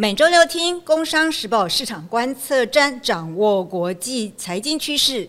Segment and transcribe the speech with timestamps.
[0.00, 5.28] 每周六听《工商时报》市场观测站，掌握国际财经趋势。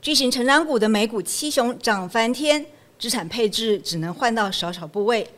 [0.00, 2.64] 巨型成长股的美股七雄涨翻天，
[2.96, 5.28] 资产配置只能换到少少部位。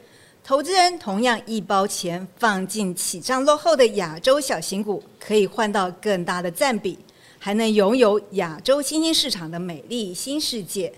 [0.44, 6.98] 投资人同样一包钱放进起涨落后的亚洲小型股，可以换到更大的占比，
[7.38, 10.92] 还能拥有亚洲新兴市场的美丽新世界。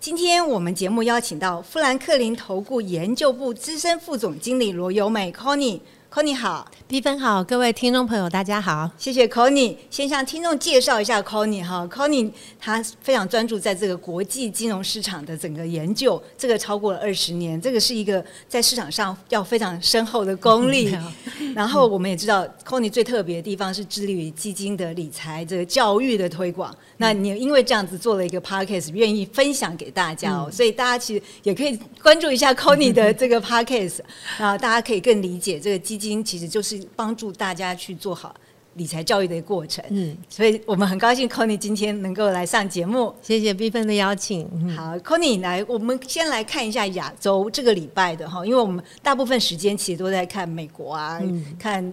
[0.00, 5.78] 今天我们节目邀请到富兰克林投顾研究部资深副总经理罗友美 （Connie）。
[6.16, 9.76] Conny 好，B 分好，各位听众朋友大家好，谢谢 Conny。
[9.90, 20.96] 先向听众介绍一下 Conny 哈，Conny 他非常专注在这个国际金融市场的整个研究，这个超过了二十年，这个是一个在市场上要非常深厚的功力。
[21.54, 26.74] 然后我们也知道 Conny 最特别的地方是致力于基金的理财这个教育的推广。
[26.96, 33.98] 那你因为这样子做了一个 Podcast，愿意分享给大家哦，所以大家其实也可以关注一下 Conny 的这个 Podcast，
[34.40, 36.05] 啊，大家可以更理解这个基金。
[36.08, 38.34] 金其实就是帮助大家去做好
[38.74, 44.46] 理财教育的一个过程，嗯，所以我们很高兴 Conny 今天能够来上节目，谢谢 B 分的邀请。
[44.76, 51.18] 好，Conny 来，我们先来看一下亚洲这个礼拜的哈，因为我们大部分时间其实都在看美国啊，
[51.58, 51.92] 看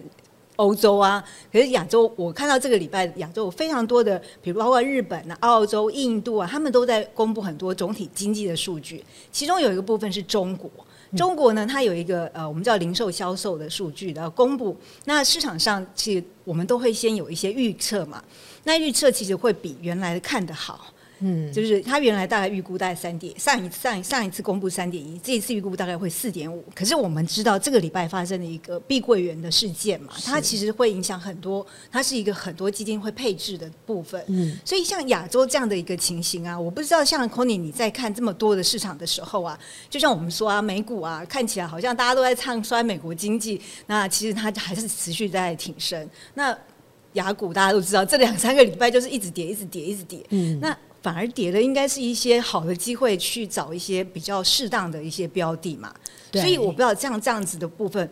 [0.57, 10.69] 欧洲啊，可是亚洲我看到这个礼拜亚洲有非常多的，比如包括日本啊、澳洲、印度啊，他们都在公布很多总体经济的数据，其中有一个部分是中国。
[11.15, 14.75] 中国呢，它有一个呃，我们叫零售销售的数据的公布。
[15.05, 18.23] 那市场上其实我们都会先有一些预测嘛，
[18.63, 20.92] 那预测其实会比原来的看的好。
[21.19, 26.63] 嗯，就是他原来大概预估大概三点，上一上上一次公布三点一，这一次预估大概会四点五。
[26.75, 34.23] 可是我们知道这个礼拜发生的一个碧桂园的事件嘛，它其实会影响很多，它是一个很多基金会配置的部分。
[34.27, 39.57] 嗯，所以像亚洲这样的一个情形啊，我不知道像 Conny 你在看这么多的市场的时候啊，
[39.89, 46.09] 就像我们说啊，美股啊看起来好像大家都在唱衰美国经济，那其实它还是持续在挺升。
[46.33, 46.57] 那
[47.13, 50.25] 雅股大家都知道，这两三个礼拜就是一直跌，一直跌，一直跌。
[50.29, 50.77] 嗯，那。
[51.03, 55.93] 反而跌的应该是一些好的机会，去找一些比较适当的一些标的嘛。
[56.31, 58.09] 所以我不知道这样这样子的部分，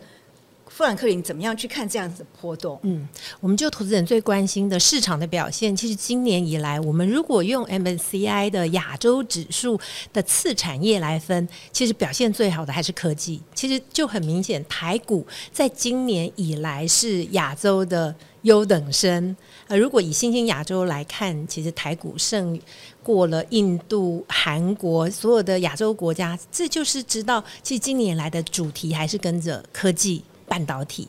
[0.66, 2.78] 富兰克林怎么样去看这样子的波动？
[2.82, 3.08] 嗯，
[3.40, 9.80] 我们就投资人最关心的市场的表现，其实今年以来，我们如果用 MSCI 的亚洲指数
[10.12, 13.40] 的次产业来分，其实表现最好的还是科技。
[13.54, 19.36] 其实就很明显，台股在今年以来是亚洲的优等生。
[19.68, 22.60] 呃，如果以新兴亚洲来看，其实台股胜
[23.02, 31.08] 过了印度、韩国所有的亚洲国家，这就是知道，其实今年来的主题还是跟着科技、半导体。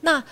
[0.00, 0.22] 那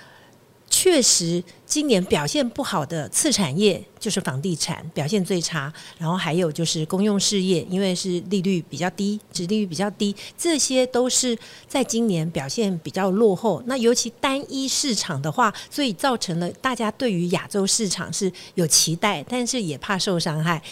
[0.79, 11.37] 确实，今年表现不好的次产业就是房地产表现最差，然后还有就是公用事业，因为是利率比较低，殖利率比较低，这些都是
[11.67, 13.63] 在今年表现比较落后。
[13.65, 20.63] 那尤其单一市场的话，所以造成了大家对于亚洲市场是有期待，但是也怕受伤害。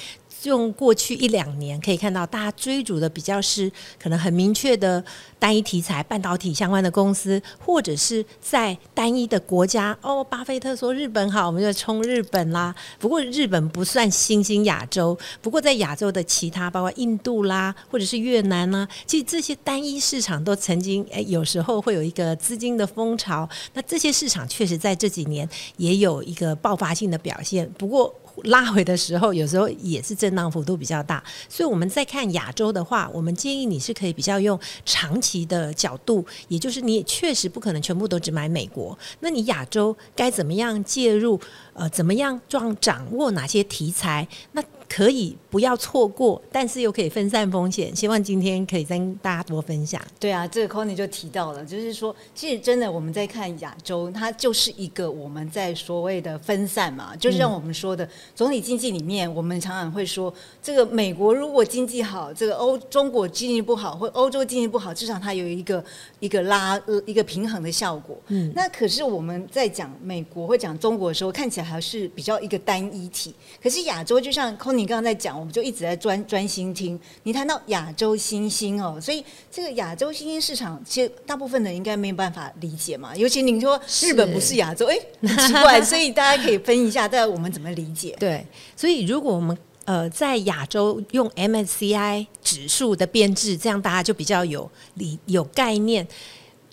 [0.45, 3.71] 用过去一两年可以看到，大家追逐的比较是
[4.03, 5.03] 可能很明确的
[5.39, 9.97] 单一题材，半导体相关的公司，或者是在单一的国家。
[10.03, 12.75] 哦，巴菲特说日本好，我们就冲日本啦。
[12.99, 23.49] 不过日本不算新兴亚洲，不过在亚洲的其他，包括印度啦，或者是越南呢，其实这些单一市场都曾经诶，有时候会有一个资金的风潮。
[23.73, 27.71] 那这些市场确实在这几年也有一个爆发性的表现。
[27.79, 28.15] 不过。
[28.43, 41.41] 拉回的时候，有时候也是震荡幅度比较大，所以我们在看亚洲的话，我们建议你是可以比较用长期的角度，也就是你也确实不可能全部都只买美国，那你亚洲该怎么样介入？
[41.73, 44.29] 呃，怎么样状掌握哪些题材？
[44.53, 47.95] 那可以不要错过，但是又可以分散风险。
[47.95, 50.01] 希望今天可以跟大家多分享。
[50.19, 60.33] 对啊，这个 Conny 就提到了，就是说，其实真的我们在看亚洲，它就是一个我们在所谓的分散嘛，就是像我们说的总体经济里面，我们常常会说，
[60.63, 65.85] 这个美国如果经济好，这个欧中国经济不好，或欧洲经济不好，至少它有一个
[66.19, 68.17] 一个拉一个平衡的效果。
[68.29, 71.65] 嗯，那可是我们在讲美国或讲中国的时候，看起来。
[71.65, 83.15] 还是比较一个单一体，可是亚洲就像 Conny 刚刚在讲，我们就一直在专专心听你谈到亚洲新兴哦，所以这个亚洲新兴市场，其实大部分人应该没有办法理解嘛。
[83.15, 88.17] 尤其您说日本不是亚洲，哎，很奇怪，所以大家可以分一下，大家我们 怎么理解？
[88.19, 89.55] 对，所以如果我们
[89.85, 96.09] 呃在亚洲用 MSCI 指数的编制，这样大家就比较有理有概念。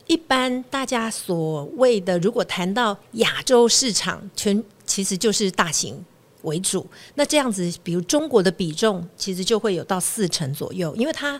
[0.07, 6.03] 一般大家所谓的，如果谈到亚洲市场，全其实就是大型
[6.43, 6.85] 为主。
[7.15, 11.39] 那这样子，比如中国的比重，其实就会有到四成左右，因为它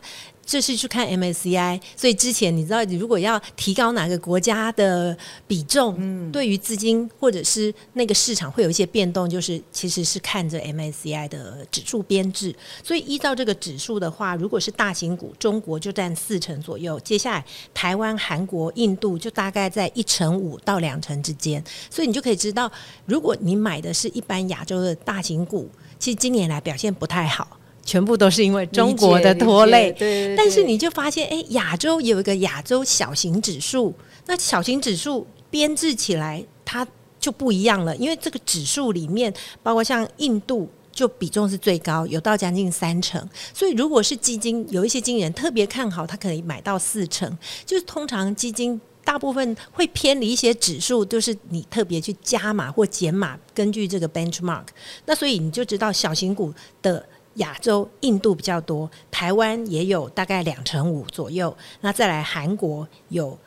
[0.51, 5.17] 这是去看 MSCI，所以之前你知道，如果要提高哪个国家的
[5.47, 12.53] 比重，嗯，对于资金或者是那个市场会有一些变动，就是其实是看着 MSCI 的指数编制。
[12.83, 21.63] 所以依照这个指数的话，如果是大型股，中国就占四成左右，接下来台湾、韩国、印度就大概在一成五到两成之间。
[21.89, 22.69] 所以你就可以知道，
[23.05, 27.57] 如果你买的是一般亚洲的大型股，其实今年来表现不太好。
[27.83, 30.35] 全部都是因为中国的拖累，对。
[30.35, 33.93] 但是你就发现，哎，亚洲有一个亚洲小型指数，
[34.27, 36.87] 那小型指数编制起来，它
[37.19, 37.95] 就不一样了。
[37.97, 39.33] 因为这个指数里面，
[39.63, 43.27] 包括像印度，就比重是最高，有到将近三成。
[43.53, 47.35] 所以，如果是基金，有一些经纪人特别看好，他可以买到四成。
[47.65, 54.67] 就是通常基金大部分会偏离一些指数，就是你特别去加码或减码，根据这个 benchmark。
[55.07, 56.53] 那所以你就知道小型股
[56.83, 57.03] 的。
[57.35, 61.55] 亚洲、印度比较多，台湾也有大概两成五左右。
[61.79, 63.37] 那再来韩国有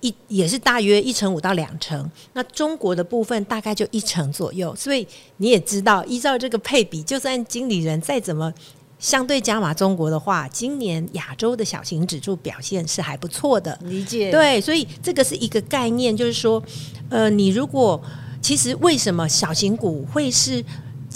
[0.00, 2.08] 一也是大约一成五到两成。
[2.34, 4.72] 那中国的部分大概就一成左右。
[4.76, 5.04] 所以
[5.38, 8.54] 你也知道，依照这个配比，就算经理人再怎么
[9.00, 13.76] 相对加码中国的话，今年亚洲的小型指数表现是还不错的。
[13.82, 16.62] 理解对，所以这个是一个概念，就是说，
[17.10, 18.00] 呃，你如果
[18.40, 20.64] 其实为什么小型股会是？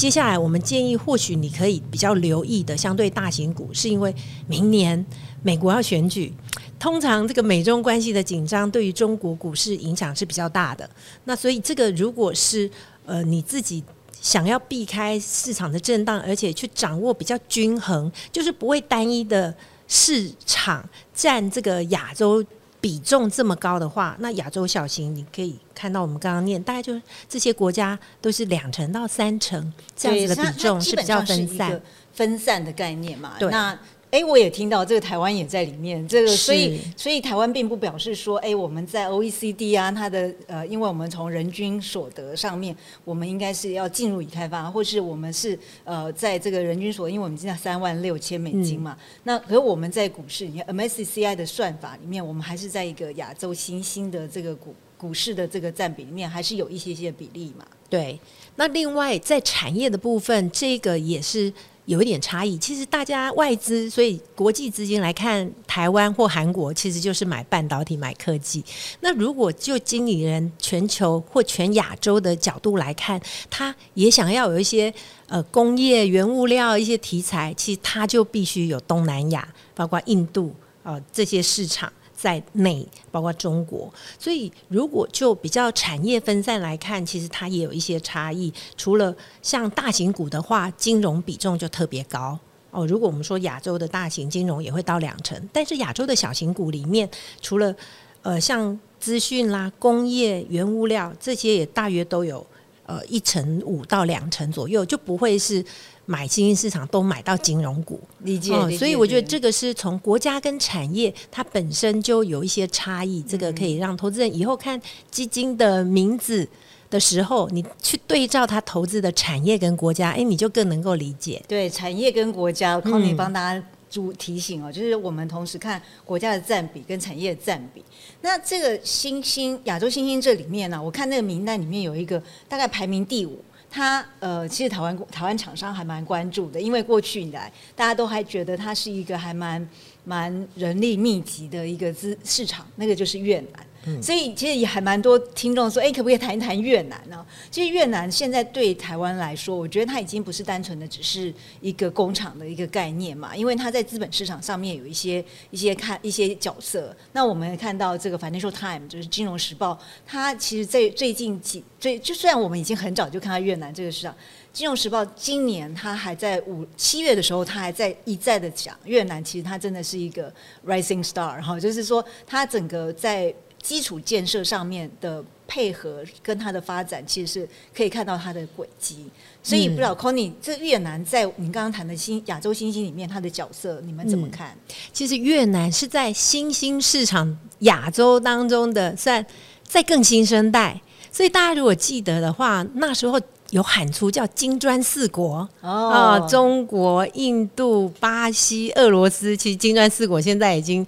[0.02, 4.12] 接下来，我们建议或许你可以比较留意的相对大型股，是因为
[4.48, 5.06] 明年
[5.44, 6.34] 美国要选举，
[6.76, 10.90] 通常这个美中关系的紧张对于中国股市影响是比较大的。
[11.22, 12.68] 那所以这个如果是
[13.06, 13.80] 呃你自己
[14.20, 19.54] 想要避开市场的震荡，而且去掌握比较均衡，就是不会单一的
[19.86, 20.84] 市场
[21.14, 22.44] 占这个亚洲。
[22.82, 31.80] 比重这么高的话，那亚洲小型你可以看到，我们刚刚念大概就是这些国家都是两成到三成这样子的比重是比较分散、
[32.12, 33.34] 分散的概念嘛？
[33.38, 33.48] 对。
[33.52, 33.78] 那
[34.12, 42.76] 哎，我也听到这个台湾也在里面，这个所以所以台湾并不表示说，哎，我们在 OECD 啊，它的呃，因为我们从人均所得上面，
[43.06, 48.94] 我们应该是要进入已开发，或是我们是呃，在这个人均所得，因为我们现在三万六千美金嘛，
[49.24, 57.66] 那可我们在股市，你看 MSCI 的算法里面，我们还是在一个亚洲新兴的这个股股市的这个占比里面，还是有一些些比例嘛？
[57.88, 58.20] 对。
[58.56, 61.50] 那另外在产业的部分，这个也是。
[61.86, 68.64] 有一点差异，其实大家外资，所以国际资金来看台湾或韩国，其实就是买半导体、买科技。
[69.00, 73.20] 那如果就经理人全球或全亚洲的角度来看，
[73.50, 74.94] 他也想要有一些
[75.26, 81.92] 呃工业、原物料一些题材，其实他就必须有东南亚，包括印度啊这些市场。
[82.22, 88.52] 在内，包括中国，所以如果就比较产业分散来看，其实它也有一些差异。
[88.76, 92.38] 除了像大型股的话，金融比重就特别高
[92.70, 92.86] 哦。
[92.86, 97.10] 如果我们说亚洲的大型金融也会到两成，但是亚洲的小型股里面，
[97.40, 97.74] 除了
[98.22, 102.46] 呃像资讯啦、工业、原物料这些，也大约都有
[102.92, 105.64] 呃一成五到两成左右，就不会是。
[106.04, 108.50] 买新兴市场都买到金融股，理解。
[108.76, 114.78] 所以我觉得这个是从国家跟产业它本身就有一些差异，这个可以让投资人以后看
[115.12, 116.46] 基金的名字
[116.90, 121.40] 的时候，你去对照它投资的产业跟国家，哎，你就更能够理解。
[121.46, 127.84] 对，产业跟国家，康妮帮大家主提醒哦，就是我们同时看国家的占比跟产业的占比。
[128.22, 133.38] 那这个新兴亚洲新兴这里面呢，我看那个名单里面有一个大概排名第五。
[133.74, 139.66] 它呃，其实台湾台湾厂商还蛮关注的，因为过去以来大家都还觉得它是一个还蛮
[140.04, 143.66] 蛮人力密集的一个资市场，那个就是越南。
[144.00, 147.26] 所以其实也还蛮多听众说，哎，可不可以谈一谈越南呢？
[147.50, 156.94] 其实越南现在对台湾来说，我觉得它已经不是单纯的只是一个工厂的一个概念嘛，因为它在资本市场上面有一些一些看一些角色。
[157.12, 164.14] 那我们看到这个 Financial Times 就是金融时报，它其实在最近几最就虽然我们已经很早就看到越南这个市场，
[164.52, 170.32] 金融时报今年它还在五七月的时候，它还在一再的讲越南，其实它真的是一个
[170.64, 179.06] rising star 哈，就是说它整个在基础建设上面的配合跟它的发展，其实是可以看到它的轨迹。
[179.40, 184.58] 所以不知道 Conny，这越南在你刚刚谈的新亚洲新兴里面，它的角色你们怎么看？
[184.92, 189.24] 其实越南是在新兴市场亚洲当中的算
[189.62, 190.80] 在更新生代。
[191.12, 199.36] 所以大家如果记得的话，那时候有喊出叫金砖四国啊，中国、印度、巴西、俄罗斯。
[199.36, 200.84] 其实金砖四国现在已经。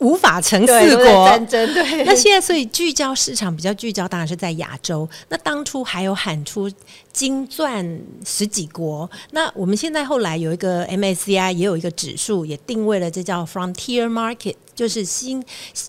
[0.00, 1.72] 无法成四国战争。
[1.72, 5.08] 对，那现在所以聚焦市场比较聚焦，当然是在亚洲。
[5.28, 6.70] 那当初还有喊出
[7.12, 15.44] 金钻十几国，那我们现在后来有一个 MSCI 也有一个指数，也定位了，这叫 Frontier Market，就是新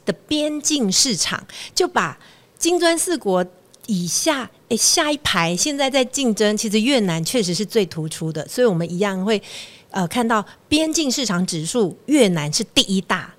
[0.05, 1.41] 的边境市场，
[1.73, 2.19] 就把
[2.57, 3.45] 金砖四国
[3.87, 9.41] 以下，诶，下一排现在在竞争，其实越南确实是最突出的，所以我们一样会
[9.89, 13.33] 呃看到边境市场指数，越南是第一大。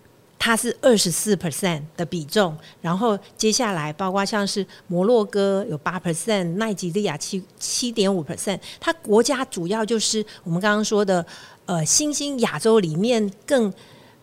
[0.45, 11.25] 它是二十四 percent 的比重，然后接下来包括像是摩洛哥有八 percent，奈及利亚七七点五 percent，它国家主要就是我们刚刚说的
[11.65, 13.73] 呃新兴亚洲里面更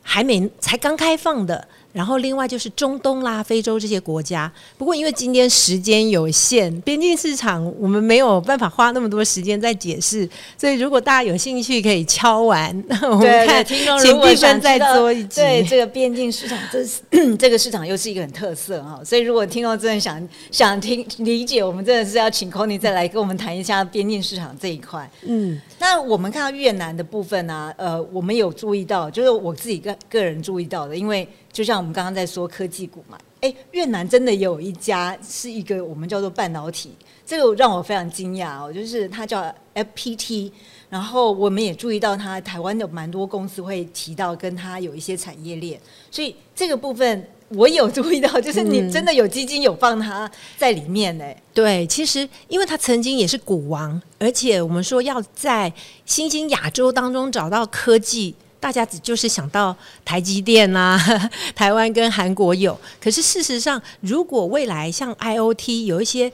[0.01, 1.65] 还没才刚开放的。
[1.91, 4.51] 然后另外就是中东啦、非洲这些国家。
[4.77, 10.29] 不过因为今天时间有限，边境市场我们没有办法花那么多时间在解释。
[10.57, 12.69] 所以如果大家有兴趣，可以敲完。
[13.01, 17.01] 我们看听众如果想再做一集，对这个边境市场，这是
[17.37, 19.01] 这个市场又是一个很特色哈。
[19.03, 25.09] 所以如果听众真的想想听理解，我们真的是要请 Conny 再来跟我们谈一下边境市场这一块。
[25.23, 31.27] 嗯，那我们看到越南的部分呢，呃，我们有注意到，就是我自己个个人注意到的，因为。
[31.51, 36.93] 就像我们刚刚在说科技股嘛，哎，越南真的有一家是一个我们叫做半导体，
[37.25, 40.51] 这个让我非常惊讶哦，就是它叫 FPT，
[40.89, 45.79] 然后我们也注意到它台湾有蛮多公司会提到跟它有一些产业链，
[46.11, 51.25] 所以这个部分我有注意到， 就是你真的有基金有放它在里面呢。
[51.53, 55.73] 对，其实因为它曾经也是股王，而且我们说要在
[56.05, 58.35] 新兴亚洲当中找到科技。
[58.59, 60.99] 大家只就是想到台积电呐，
[61.55, 66.31] 台湾跟韩国有，可是事实上，如果未来像 IOT 有一些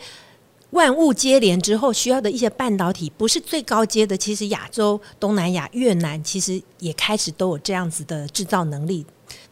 [0.71, 9.05] 万物接连之后需要的一些半导体，不是最高阶的，其实亚洲、东南亚、越南其实也开始都有这样子的制造能力。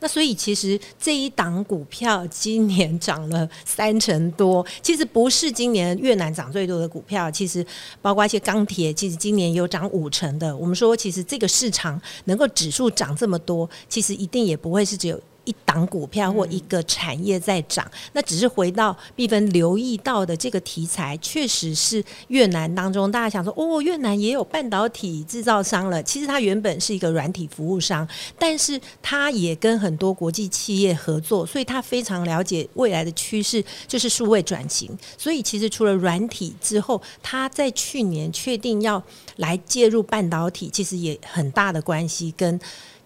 [0.03, 7.65] 那所以其实这一档股票今年涨了三成多，其实不是今年越南涨最多的股票，其实
[8.01, 10.53] 包括一些钢铁，其实今年有涨五成的。
[10.57, 15.17] 我们说，其实这个市场能够指数涨这么多，其实一定也不会是只有。
[15.45, 26.01] 一档股票或一个产业在涨，那只是回到毕分留意到的这个题材，确实是越南当中大家想说，哦，越南也有半导体制造商了。
[26.03, 28.07] 其实它原本是一个软体服务商，
[28.39, 34.89] 但是它也跟很多国际企业合作，所以它非常了解未来的趋势，就是数位转型。
[35.17, 39.03] 所以其实除了软体之后，它在去年确定要
[39.35, 42.59] 来介入半导体，其实也很大的关系跟。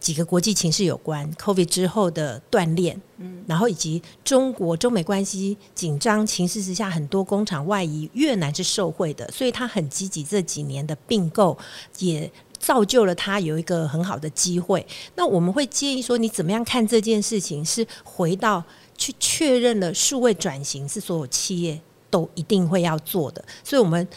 [0.08, 11.58] 几个国际情势有关，COVID 之后的锻炼，嗯，然后以及中国中美关系紧张情势之下，很多工厂外移，越南是受惠的，所以他很积极这几年的并购，
[11.98, 14.88] 也造就了他有一个很好的机会。
[15.16, 17.66] 那我们会建议说，你怎么样看这件事情？
[17.66, 18.64] 是回到
[18.96, 21.78] 去确认了数位转型是所有企业
[22.10, 24.08] 都一定会要做的，所以我们。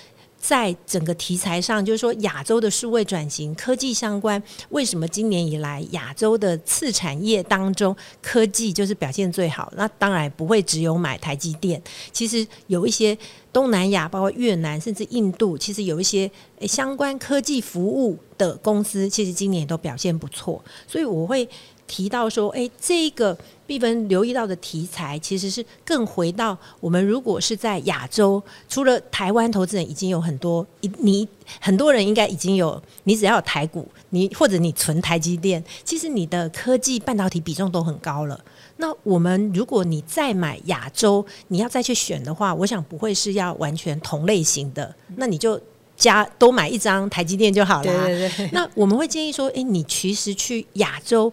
[0.40, 9.70] 在整个题材上，就是说亚洲的数位转型、科技相关，为什么今年以来亚洲的次产业当中，科技就是表现最好？
[9.76, 11.80] 那当然不会只有买台积电，
[12.10, 13.16] 其实有一些
[13.52, 16.30] 东南亚，包括越南甚至印度，其实有一些
[16.62, 20.64] 相关科技服务的公司，其实今年也都表现不错。
[20.86, 21.46] 所以我会
[21.90, 23.36] 提到说，哎，这个。
[23.70, 30.66] 必分留意到的题材，其实是更回到我们如果是在亚洲，除了台湾投资人已经有很多，
[30.98, 31.28] 你
[31.60, 38.44] 很多人应该已经有，你只要有台股，你或者你存台积电，其实你的科技半导体比重都很高了。
[38.78, 45.60] 那我们如果你再买亚洲，你要再去选的话，我想不会是要完全同类型的，那你就
[45.96, 47.84] 加多买一张台积电就好了。
[47.84, 48.50] 对对对。
[48.52, 51.32] 那我们会建议说，哎，你其实去亚洲。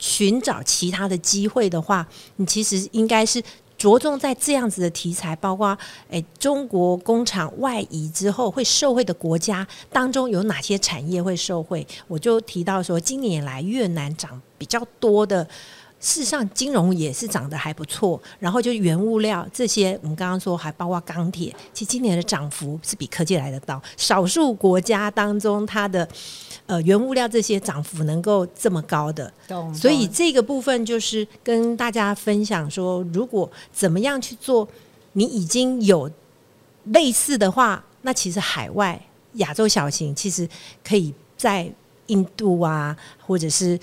[0.00, 2.04] 寻找其他的机会的话，
[2.36, 3.40] 你其实应该是
[3.78, 5.78] 着重在这样子的题材，包括
[6.08, 11.86] 诶中国工厂外移之后会受惠的国家当中有哪些产业会受惠？
[12.08, 15.46] 我就提到说，今年来越南涨比较多的。
[16.00, 23.80] 事实上，金融也是涨得还不错，然后就原物料这些，我们刚刚说还包括钢铁，其实今年的涨幅是比科技来得到。
[23.98, 26.08] 少数国家当中，它的
[26.64, 29.30] 呃原物料这些涨幅能够这么高的，
[29.74, 34.66] 所以这个部分就是跟大家分享说，如果怎么样去做，
[35.12, 36.10] 你已经有
[36.84, 38.98] 类似的话，那其实海外
[39.34, 40.48] 亚洲小型其实
[40.82, 41.70] 可以在
[42.06, 43.78] 印度啊，或者是。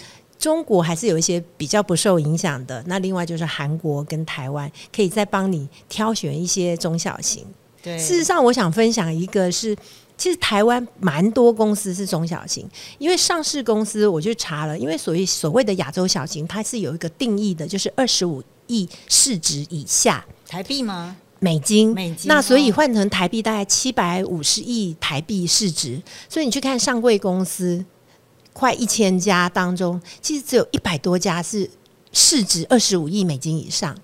[0.48, 7.46] 中国还是有一些比较不受影响的，那另外就是韩国跟台湾，可以再帮你挑选一些中小型。
[7.84, 9.75] 对，事实上，我想分享一个是
[10.18, 12.66] 其实台湾蛮多公司是中小型，
[12.98, 21.18] 因为上市公司我就查了，因为所谓所谓的亚洲小型，它是有一个定义的，就是二十五亿市值以下台币吗？
[21.39, 27.84] 美金，美金那所以哦换成台币大概七百五十亿台币市值，所以你去看上柜公司，
[28.58, 31.70] 快一千家当中，其实只有一百多家是
[32.12, 33.96] 市值二十五亿美金以上。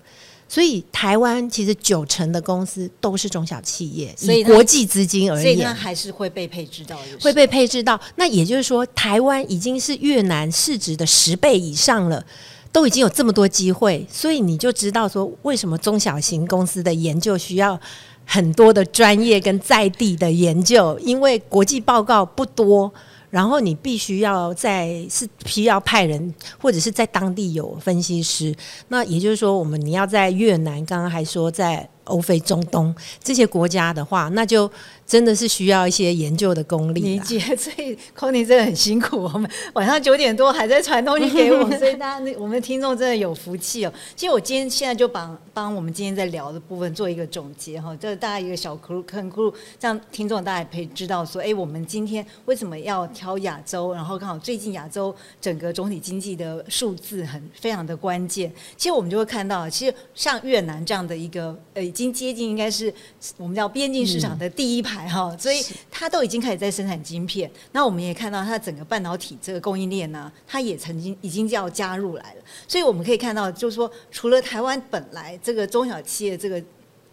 [0.48, 8.00] 所以台湾其实九成的公司都是中小企业，所以以国际资金而所以它言，还是会被配置到，会被配置到。
[8.14, 12.24] 那也就是说，台湾已经是越南市值的十倍以上了。
[12.70, 17.80] 都已经有这么多机会，所以你就知道说，为什么中小型公司的研究需要
[18.26, 22.92] 很多的专业跟在地的研究，因为国际报告不多，
[23.34, 28.54] 然后你必须要在是需要派人，或者是在当地有分析师。
[28.86, 34.70] 那也就是说，我们你要在越南，刚刚还说在欧非、中东这些国家的话，那就
[35.06, 37.06] 真的是需要一些研究的功力啦。
[37.06, 39.22] 理解， 所以 c o n y 真的很辛苦。
[39.22, 43.92] 我们晚上九点多还在传东西给我们， 所以大家那我们的听众真的有福气哦。
[44.16, 53.92] 其实我今天现在就帮帮我们今天在聊的部分做一个总结哈，就是大家一个小 clue 坑 clue，这样听众大家也可以知道说，哎，我们今天为什么要挑亚洲？
[53.92, 58.52] 然后刚好最近亚洲整个总体经济的数字很非常的关键。
[58.76, 62.92] 其实我们就会看到，其实像越南这样的一个呃，已经接近应该是
[63.36, 67.50] 我们叫边境市场的第一排哈，所以它都已经开始在生产晶片。
[67.72, 72.42] 那我们也看到它整个半导体这个供应链呢，它也曾经已经要加入来了。
[72.66, 76.62] 所以我们可以看到，就是说，除了台湾本来这个中小企业这个。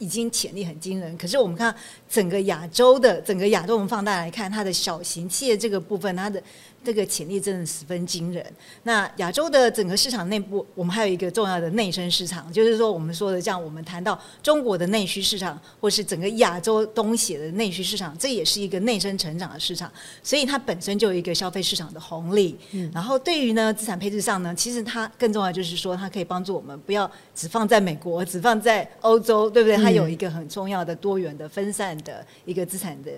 [0.02, 1.72] 已经潜力很惊人，可是我们看
[2.10, 6.42] 整个亚洲的整个亚洲，我们放大来看，它的小型企业这个部分，它的
[6.84, 8.46] 这个潜力真的十分惊人。
[8.84, 19.92] 那亚洲的整个市场内部，我们还有一个重要的内生市场，就是说我们说的，像我们谈到中国的内需市场，或是整个亚洲东协的内需市场，这也是一个内生成长的市场，
[20.24, 22.58] 所以它本身就有一个消费市场的红利。
[22.94, 29.78] 然后对于呢资产配置上呢，其实它更重要就是说，它可以帮助我们不要只放在美国，只放在欧洲，对不对？
[29.78, 33.12] 它有一个很重要的多元的分散的一个资产的。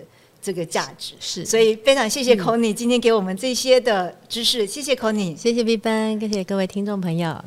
[0.44, 1.14] 这个价值。
[1.20, 1.46] 是。
[1.46, 7.42] 所以非常谢谢 c o n y 今天给我们这些的知识，谢谢 c o n y 谢谢 B 班，谢谢各位听众朋友，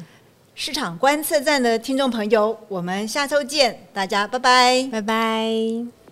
[0.55, 4.89] 市场观测站的听众朋友，我们下周见，大家拜拜。
[4.91, 6.06] 拜拜。